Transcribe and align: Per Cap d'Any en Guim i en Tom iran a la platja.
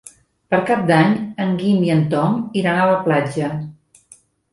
Per 0.51 0.59
Cap 0.69 0.79
d'Any 0.91 1.11
en 1.45 1.51
Guim 1.59 1.83
i 1.87 1.91
en 1.97 2.01
Tom 2.13 2.39
iran 2.61 2.81
a 2.81 2.87
la 2.93 2.97
platja. 3.09 3.51